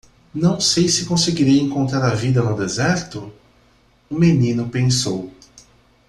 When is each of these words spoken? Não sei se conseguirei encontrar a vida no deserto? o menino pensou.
Não 0.33 0.59
sei 0.59 0.89
se 0.89 1.05
conseguirei 1.05 1.59
encontrar 1.61 2.03
a 2.11 2.15
vida 2.15 2.41
no 2.41 2.57
deserto? 2.57 3.31
o 4.09 4.15
menino 4.17 4.67
pensou. 4.67 5.31